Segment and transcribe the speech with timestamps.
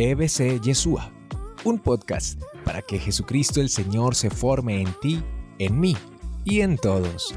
[0.00, 1.12] EBC Yeshua,
[1.64, 5.20] un podcast para que Jesucristo el Señor se forme en ti,
[5.58, 5.96] en mí
[6.44, 7.34] y en todos.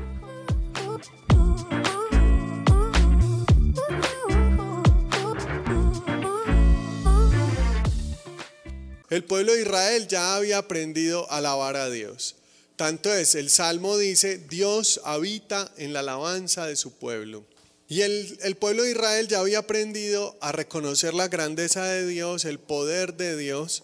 [9.10, 12.36] El pueblo de Israel ya había aprendido a alabar a Dios.
[12.76, 17.44] Tanto es, el Salmo dice, Dios habita en la alabanza de su pueblo.
[17.92, 22.46] Y el, el, pueblo de Israel ya había aprendido a reconocer la grandeza de Dios,
[22.46, 23.84] el poder de Dios.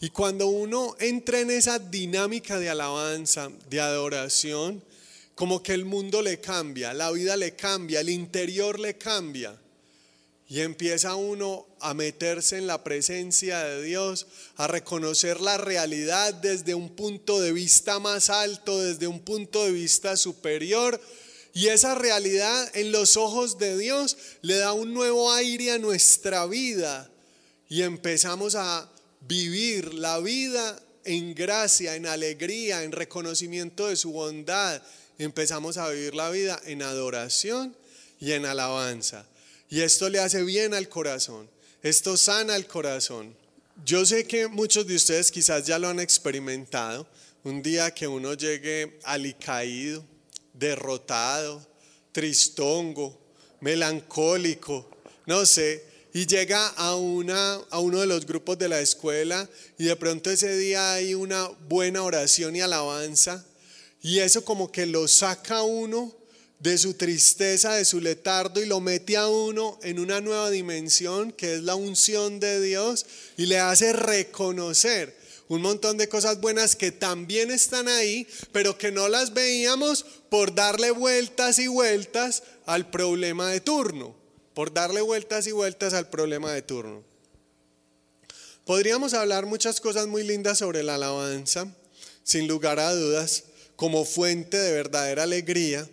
[0.00, 4.82] Y cuando uno entra en esa dinámica de alabanza, de adoración,
[5.34, 9.54] como que el mundo le cambia, la vida le cambia, el interior le cambia.
[10.48, 14.26] Y empieza uno a meterse en la presencia de Dios,
[14.56, 19.72] a reconocer la realidad desde un punto de vista más alto, desde un punto de
[19.72, 20.98] vista superior.
[21.54, 26.46] Y esa realidad en los ojos de Dios le da un nuevo aire a nuestra
[26.46, 27.08] vida.
[27.68, 34.82] Y empezamos a vivir la vida en gracia, en alegría, en reconocimiento de su bondad.
[35.16, 37.76] Empezamos a vivir la vida en adoración
[38.18, 39.24] y en alabanza.
[39.70, 41.48] Y esto le hace bien al corazón.
[41.84, 43.32] Esto sana el corazón.
[43.84, 47.06] Yo sé que muchos de ustedes quizás ya lo han experimentado.
[47.44, 50.04] Un día que uno llegue alicaído,
[50.54, 51.66] derrotado,
[52.12, 53.20] tristongo,
[53.60, 54.88] melancólico,
[55.26, 59.84] no sé, y llega a, una, a uno de los grupos de la escuela y
[59.84, 63.44] de pronto ese día hay una buena oración y alabanza.
[64.00, 66.14] Y eso como que lo saca uno
[66.60, 71.32] de su tristeza, de su letardo y lo mete a uno en una nueva dimensión
[71.32, 75.16] que es la unción de Dios y le hace reconocer
[75.48, 80.54] un montón de cosas buenas que también están ahí, pero que no las veíamos por
[80.54, 84.14] darle vueltas y vueltas al problema de turno,
[84.54, 87.02] por darle vueltas y vueltas al problema de turno.
[88.64, 91.66] Podríamos hablar muchas cosas muy lindas sobre la alabanza,
[92.22, 93.44] sin lugar a dudas,
[93.76, 95.88] como fuente de verdadera alegría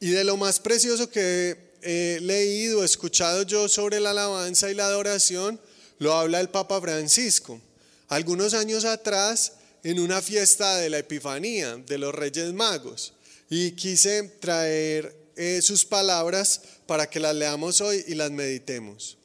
[0.00, 4.86] y de lo más precioso que he leído, escuchado yo sobre la alabanza y la
[4.86, 5.60] adoración,
[5.98, 7.60] lo habla el Papa Francisco.
[8.08, 9.52] Algunos años atrás,
[9.82, 13.12] en una fiesta de la Epifanía de los Reyes Magos,
[13.50, 19.18] y quise traer eh, sus palabras para que las leamos hoy y las meditemos.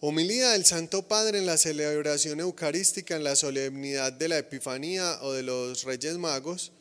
[0.00, 5.32] Homilía del Santo Padre en la celebración eucarística en la solemnidad de la Epifanía o
[5.32, 6.72] de los Reyes Magos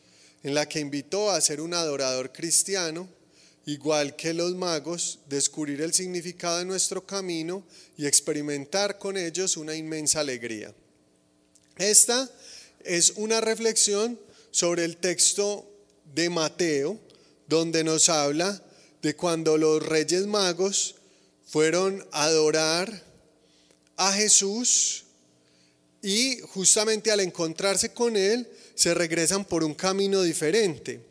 [0.43, 3.09] en la que invitó a ser un adorador cristiano,
[3.65, 7.63] igual que los magos, descubrir el significado de nuestro camino
[7.97, 10.73] y experimentar con ellos una inmensa alegría.
[11.77, 12.29] Esta
[12.83, 14.19] es una reflexión
[14.51, 15.67] sobre el texto
[16.13, 16.99] de Mateo,
[17.47, 18.61] donde nos habla
[19.01, 20.95] de cuando los reyes magos
[21.45, 23.03] fueron a adorar
[23.97, 25.03] a Jesús
[26.01, 31.01] y justamente al encontrarse con él, se regresan por un camino diferente.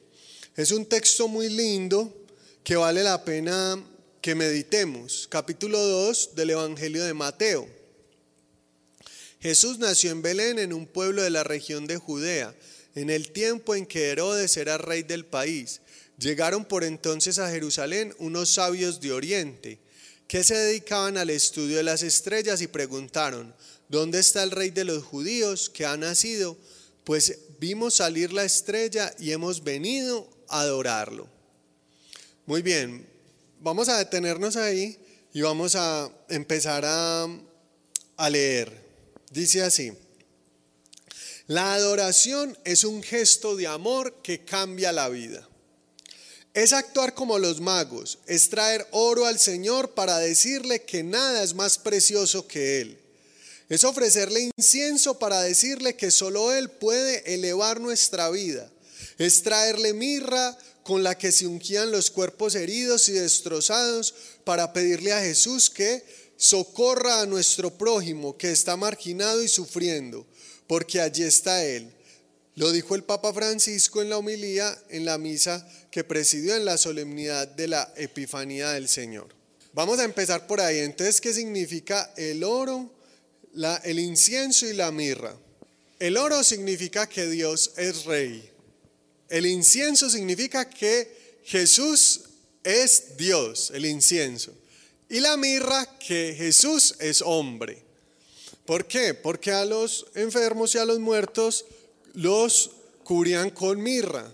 [0.56, 2.23] Es un texto muy lindo
[2.64, 3.78] que vale la pena
[4.22, 5.28] que meditemos.
[5.30, 7.68] Capítulo 2 del Evangelio de Mateo.
[9.38, 12.54] Jesús nació en Belén, en un pueblo de la región de Judea,
[12.94, 15.82] en el tiempo en que Herodes era rey del país.
[16.18, 19.78] Llegaron por entonces a Jerusalén unos sabios de Oriente
[20.26, 23.54] que se dedicaban al estudio de las estrellas y preguntaron,
[23.90, 26.56] ¿dónde está el rey de los judíos que ha nacido?
[27.04, 31.33] Pues vimos salir la estrella y hemos venido a adorarlo.
[32.46, 33.08] Muy bien,
[33.60, 34.98] vamos a detenernos ahí
[35.32, 37.26] y vamos a empezar a,
[38.18, 38.70] a leer.
[39.30, 39.92] Dice así,
[41.46, 45.48] la adoración es un gesto de amor que cambia la vida.
[46.52, 51.54] Es actuar como los magos, es traer oro al Señor para decirle que nada es
[51.54, 52.98] más precioso que Él.
[53.70, 58.70] Es ofrecerle incienso para decirle que solo Él puede elevar nuestra vida.
[59.16, 64.14] Es traerle mirra con la que se ungían los cuerpos heridos y destrozados
[64.44, 66.04] para pedirle a Jesús que
[66.36, 70.26] socorra a nuestro prójimo que está marginado y sufriendo,
[70.68, 71.90] porque allí está Él.
[72.54, 76.76] Lo dijo el Papa Francisco en la homilía en la misa que presidió en la
[76.76, 79.34] solemnidad de la Epifanía del Señor.
[79.72, 80.78] Vamos a empezar por ahí.
[80.78, 82.92] Entonces, ¿qué significa el oro?
[83.84, 85.36] el incienso y la mirra.
[85.98, 88.53] El oro significa que Dios es rey.
[89.28, 92.20] El incienso significa que Jesús
[92.62, 94.52] es Dios, el incienso.
[95.08, 97.82] Y la mirra que Jesús es hombre.
[98.64, 99.14] ¿Por qué?
[99.14, 101.66] Porque a los enfermos y a los muertos
[102.14, 102.70] los
[103.04, 104.32] cubrían con mirra.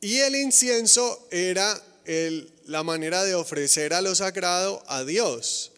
[0.00, 1.82] Y el incienso era
[2.66, 5.71] la manera de ofrecer a lo sagrado a Dios.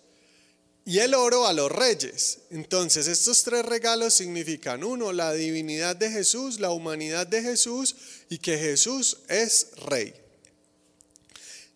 [0.84, 2.38] Y el oro a los reyes.
[2.50, 7.96] Entonces, estos tres regalos significan, uno, la divinidad de Jesús, la humanidad de Jesús
[8.28, 10.14] y que Jesús es rey.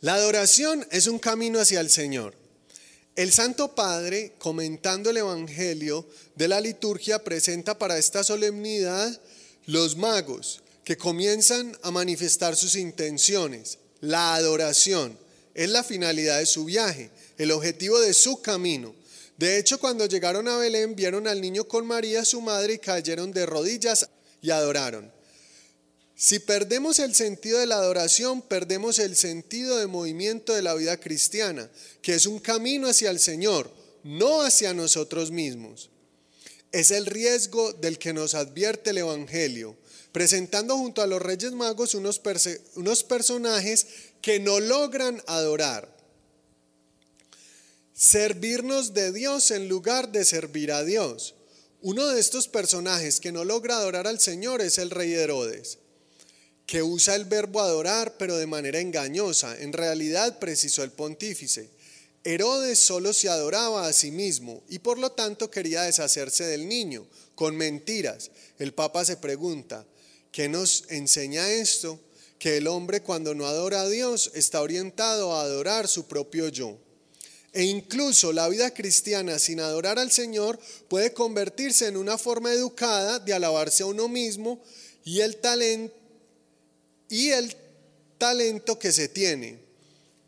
[0.01, 2.35] La adoración es un camino hacia el Señor.
[3.17, 6.07] El Santo Padre, comentando el Evangelio
[6.37, 9.21] de la liturgia, presenta para esta solemnidad
[9.67, 13.79] los magos que comienzan a manifestar sus intenciones.
[14.01, 15.19] La adoración
[15.55, 18.95] es la finalidad de su viaje, el objetivo de su camino.
[19.39, 23.33] De hecho, cuando llegaron a Belén, vieron al niño con María, su madre, y cayeron
[23.33, 24.09] de rodillas
[24.43, 25.13] y adoraron.
[26.17, 30.99] Si perdemos el sentido de la adoración, perdemos el sentido de movimiento de la vida
[30.99, 31.71] cristiana,
[32.03, 33.71] que es un camino hacia el Señor,
[34.03, 35.91] no hacia nosotros mismos.
[36.73, 39.77] Es el riesgo del que nos advierte el Evangelio,
[40.11, 42.21] presentando junto a los Reyes Magos unos,
[42.75, 43.87] unos personajes
[44.21, 45.98] que no logran adorar.
[47.99, 51.35] Servirnos de Dios en lugar de servir a Dios.
[51.83, 55.79] Uno de estos personajes que no logra adorar al Señor es el rey Herodes
[56.69, 59.59] que usa el verbo adorar, pero de manera engañosa.
[59.59, 61.71] En realidad, precisó el pontífice.
[62.25, 67.07] Herodes solo se adoraba a sí mismo y por lo tanto quería deshacerse del niño
[67.35, 68.31] con mentiras.
[68.59, 69.87] El Papa se pregunta,
[70.31, 71.99] ¿qué nos enseña esto?
[72.39, 76.79] Que el hombre cuando no adora a Dios está orientado a adorar su propio yo.
[77.59, 83.19] E incluso la vida cristiana sin adorar al Señor puede convertirse en una forma educada
[83.19, 84.63] de alabarse a uno mismo
[85.05, 85.93] y el talento
[87.09, 87.57] y el
[88.17, 89.59] talento que se tiene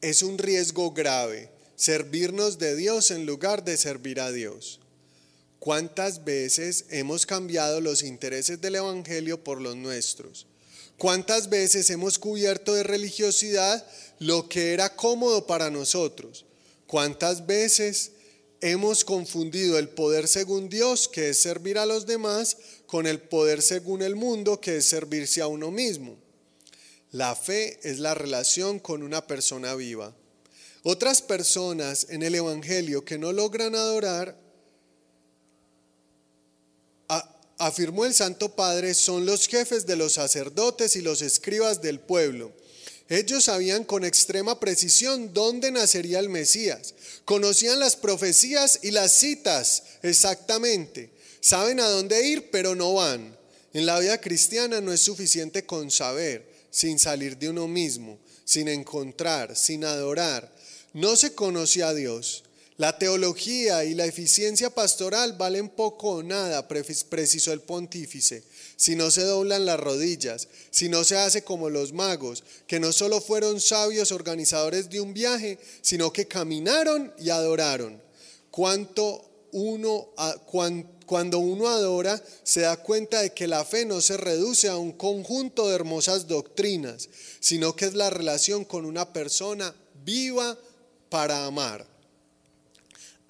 [0.00, 4.80] es un riesgo grave, servirnos de Dios en lugar de servir a Dios.
[5.60, 10.48] ¿Cuántas veces hemos cambiado los intereses del Evangelio por los nuestros?
[10.98, 13.86] ¿Cuántas veces hemos cubierto de religiosidad
[14.18, 16.44] lo que era cómodo para nosotros?
[16.90, 18.10] ¿Cuántas veces
[18.60, 22.56] hemos confundido el poder según Dios, que es servir a los demás,
[22.88, 26.18] con el poder según el mundo, que es servirse a uno mismo?
[27.12, 30.16] La fe es la relación con una persona viva.
[30.82, 34.36] Otras personas en el Evangelio que no logran adorar,
[37.56, 42.52] afirmó el Santo Padre, son los jefes de los sacerdotes y los escribas del pueblo.
[43.10, 46.94] Ellos sabían con extrema precisión dónde nacería el Mesías.
[47.24, 51.10] Conocían las profecías y las citas exactamente.
[51.40, 53.36] Saben a dónde ir, pero no van.
[53.72, 58.68] En la vida cristiana no es suficiente con saber sin salir de uno mismo, sin
[58.68, 60.54] encontrar, sin adorar.
[60.92, 62.44] No se conoce a Dios.
[62.80, 68.42] La teología y la eficiencia pastoral valen poco o nada, precisó el pontífice,
[68.74, 72.90] si no se doblan las rodillas, si no se hace como los magos, que no
[72.94, 78.00] solo fueron sabios organizadores de un viaje, sino que caminaron y adoraron.
[78.50, 80.08] Cuánto uno,
[81.04, 84.92] cuando uno adora, se da cuenta de que la fe no se reduce a un
[84.92, 87.10] conjunto de hermosas doctrinas,
[87.40, 90.58] sino que es la relación con una persona viva
[91.10, 91.99] para amar.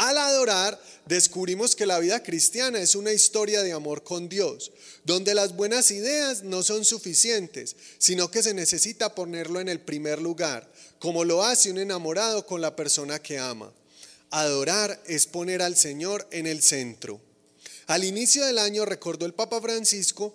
[0.01, 4.73] Al adorar, descubrimos que la vida cristiana es una historia de amor con Dios,
[5.05, 10.19] donde las buenas ideas no son suficientes, sino que se necesita ponerlo en el primer
[10.23, 13.75] lugar, como lo hace un enamorado con la persona que ama.
[14.31, 17.21] Adorar es poner al Señor en el centro.
[17.87, 20.35] Al inicio del año recordó el Papa Francisco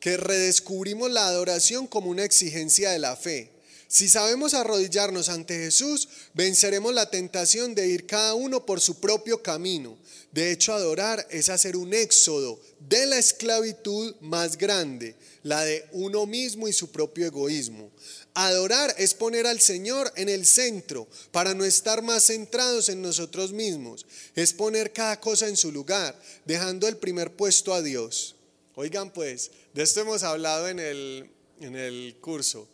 [0.00, 3.51] que redescubrimos la adoración como una exigencia de la fe.
[3.92, 9.42] Si sabemos arrodillarnos ante Jesús, venceremos la tentación de ir cada uno por su propio
[9.42, 9.98] camino.
[10.30, 12.58] De hecho, adorar es hacer un éxodo
[12.88, 17.90] de la esclavitud más grande, la de uno mismo y su propio egoísmo.
[18.32, 23.52] Adorar es poner al Señor en el centro para no estar más centrados en nosotros
[23.52, 24.06] mismos.
[24.34, 28.36] Es poner cada cosa en su lugar, dejando el primer puesto a Dios.
[28.74, 31.28] Oigan pues, de esto hemos hablado en el,
[31.60, 32.71] en el curso.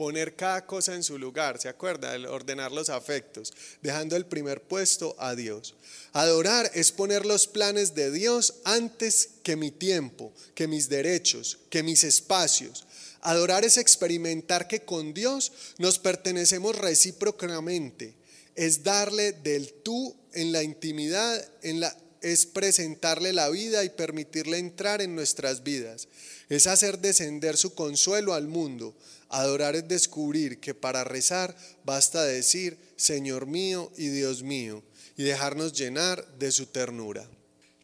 [0.00, 2.16] Poner cada cosa en su lugar, ¿se acuerda?
[2.30, 3.52] ordenar los afectos,
[3.82, 5.74] dejando el primer puesto a Dios.
[6.14, 11.82] Adorar es poner los planes de Dios antes que mi tiempo, que mis derechos, que
[11.82, 12.86] mis espacios.
[13.20, 18.14] Adorar es experimentar que con Dios nos pertenecemos recíprocamente.
[18.54, 24.56] Es darle del tú en la intimidad, en la, es presentarle la vida y permitirle
[24.56, 26.08] entrar en nuestras vidas.
[26.48, 28.94] Es hacer descender su consuelo al mundo.
[29.30, 34.82] Adorar es descubrir que para rezar basta decir, Señor mío y Dios mío,
[35.16, 37.28] y dejarnos llenar de su ternura.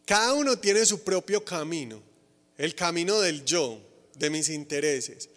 [0.05, 2.03] Cada uno tiene su propio camino,
[2.57, 3.81] el camino del yo,
[4.15, 5.29] de mis intereses.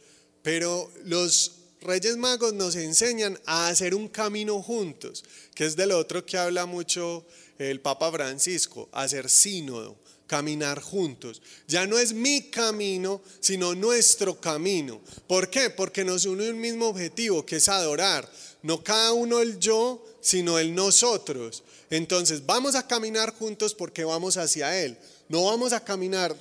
[0.43, 5.25] Pero los Reyes Magos nos enseñan a hacer un camino juntos,
[5.55, 7.26] que es del otro que habla mucho
[7.59, 9.97] el Papa Francisco, hacer sínodo,
[10.31, 11.43] caminar juntos.
[11.67, 15.01] Ya no es mi camino, sino nuestro camino.
[15.27, 15.71] ¿Por qué?
[15.71, 18.31] Porque nos une un mismo objetivo, que es adorar.
[18.63, 21.65] No cada uno el yo, sino el nosotros.
[21.91, 24.97] Entonces vamos a caminar juntos porque vamos hacia Él.
[25.29, 26.37] No vamos a caminar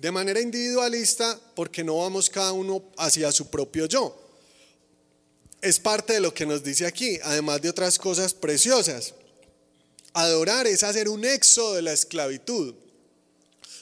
[0.00, 4.16] de manera individualista porque no vamos cada uno hacia su propio yo.
[5.60, 9.14] Es parte de lo que nos dice aquí, además de otras cosas preciosas.
[10.12, 12.85] Adorar es hacer un éxodo de la esclavitud,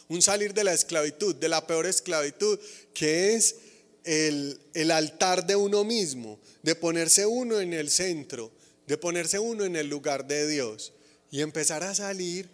[0.08, 2.58] un salir de la esclavitud, de la peor esclavitud,
[2.92, 3.56] que es
[4.04, 8.50] el, el altar de uno mismo, de ponerse uno en el centro,
[8.86, 10.92] de ponerse uno en el lugar de Dios
[11.30, 12.48] y empezar a salir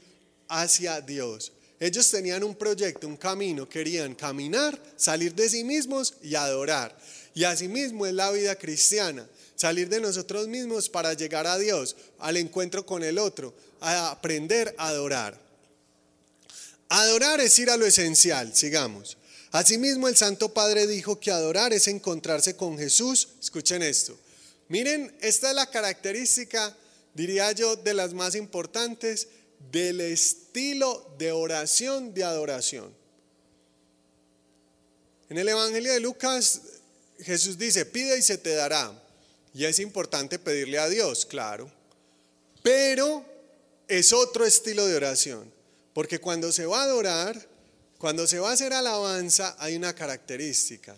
[0.49, 1.53] hacia Dios.
[1.79, 6.97] Ellos tenían un proyecto, un camino, querían caminar, salir de sí mismos y adorar.
[7.35, 12.37] Y asimismo es la vida cristiana, salir de nosotros mismos para llegar a Dios, al
[12.37, 15.50] encuentro con el otro, a aprender a adorar.
[16.91, 19.17] Adorar es ir a lo esencial, sigamos.
[19.53, 23.29] Asimismo el Santo Padre dijo que adorar es encontrarse con Jesús.
[23.41, 24.19] Escuchen esto.
[24.67, 26.77] Miren, esta es la característica,
[27.15, 29.29] diría yo, de las más importantes
[29.71, 32.93] del estilo de oración de adoración.
[35.29, 36.61] En el Evangelio de Lucas,
[37.21, 38.93] Jesús dice, pide y se te dará.
[39.55, 41.71] Y es importante pedirle a Dios, claro.
[42.65, 43.25] Pero
[43.87, 45.60] es otro estilo de oración.
[45.93, 47.49] Porque cuando se va a adorar,
[47.99, 50.97] cuando se va a hacer alabanza, hay una característica.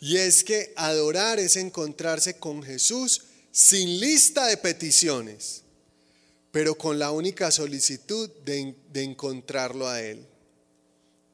[0.00, 5.62] Y es que adorar es encontrarse con Jesús sin lista de peticiones,
[6.52, 10.24] pero con la única solicitud de, encontrarlo a Él.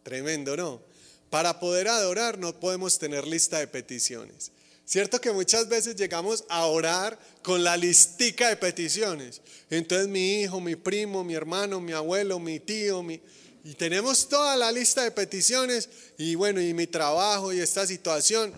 [0.03, 0.81] Tremendo, ¿no?
[1.29, 4.53] Para poder adorar no podemos tener lista de peticiones.
[4.87, 9.41] Cierto que muchas veces llegamos a orar con la listica de peticiones.
[9.71, 13.21] Entonces mi hijo, mi primo, mi hermano, mi abuelo, mi tío, mi...
[13.65, 15.89] Y tenemos toda la lista de peticiones
[16.19, 18.53] y bueno, y mi trabajo y esta situación.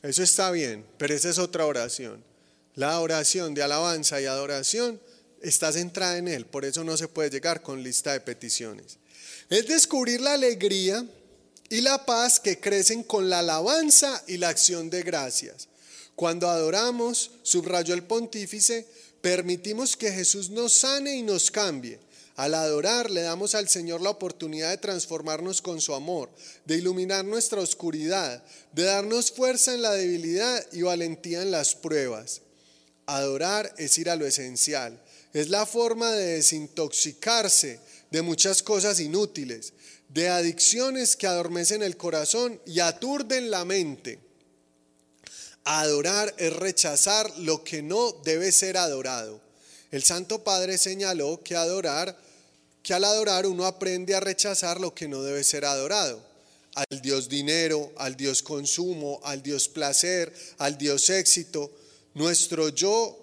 [0.00, 2.22] Eso está bien, pero esa es otra oración.
[2.76, 5.00] La oración de alabanza y adoración
[5.42, 8.98] está centrada en Él, por eso no se puede llegar con lista de peticiones.
[9.50, 11.04] Es descubrir la alegría
[11.74, 15.66] y la paz que crecen con la alabanza y la acción de gracias.
[16.14, 18.86] Cuando adoramos, subrayó el pontífice,
[19.20, 21.98] permitimos que Jesús nos sane y nos cambie
[22.36, 26.30] al adorar le damos al Señor la oportunidad de transformarnos con su amor,
[26.64, 32.42] de iluminar nuestra oscuridad, de darnos fuerza en la debilidad y valentía en las pruebas.
[33.06, 35.02] Adorar es ir a lo esencial,
[35.32, 37.80] es la forma de desintoxicarse
[38.12, 39.73] de muchas cosas inútiles,
[40.14, 44.20] de adicciones que adormecen el corazón y aturden la mente.
[45.64, 49.40] Adorar es rechazar lo que no debe ser adorado.
[49.90, 52.16] El Santo Padre señaló que adorar
[52.84, 56.22] que al adorar uno aprende a rechazar lo que no debe ser adorado.
[56.74, 61.72] Al Dios dinero, al Dios consumo, al Dios placer, al Dios éxito.
[62.14, 63.18] Nuestro yo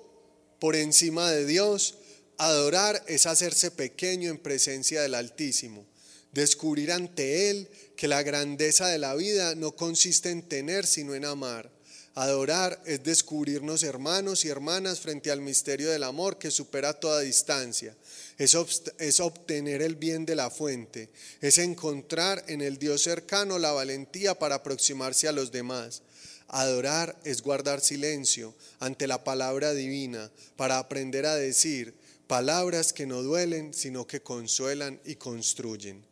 [0.59, 1.95] por encima de Dios.
[2.37, 5.85] Adorar es hacerse pequeño en presencia del Altísimo.
[6.31, 11.25] Descubrir ante Él que la grandeza de la vida no consiste en tener, sino en
[11.25, 11.71] amar.
[12.13, 17.95] Adorar es descubrirnos hermanos y hermanas frente al misterio del amor que supera toda distancia.
[18.37, 18.57] Es,
[18.99, 21.09] es, obtener el bien de la fuente.
[21.39, 26.01] Es encontrar en el Dios cercano la valentía para aproximarse a los demás.
[26.49, 31.93] Adorar es guardar silencio ante la palabra divina para aprender a decir
[32.27, 36.10] palabras que no duelen, sino que consuelan y construyen.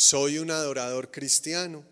[0.00, 1.82] Soy un adorador cristiano.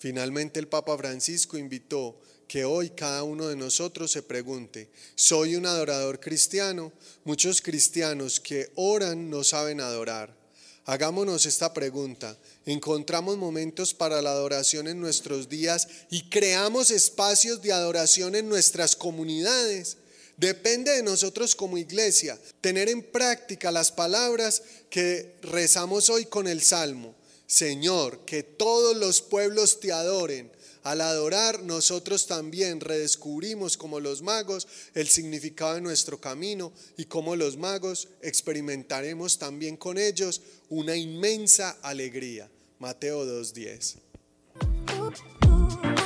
[0.00, 5.64] Finalmente el Papa Francisco invitó que hoy cada uno de nosotros se pregunte, ¿soy un
[5.64, 6.92] adorador cristiano?
[7.22, 10.36] Muchos cristianos que oran no saben adorar.
[10.84, 12.36] Hagámonos esta pregunta.
[12.66, 18.96] ¿Encontramos momentos para la adoración en nuestros días y creamos espacios de adoración en nuestras
[18.96, 19.98] comunidades?
[20.36, 26.60] Depende de nosotros como iglesia tener en práctica las palabras que rezamos hoy con el
[26.60, 27.14] Salmo.
[27.46, 30.50] Señor, que todos los pueblos te adoren.
[30.82, 37.36] Al adorar, nosotros también redescubrimos como los magos el significado de nuestro camino y como
[37.36, 42.50] los magos experimentaremos también con ellos una inmensa alegría.
[42.78, 46.03] Mateo 2.10.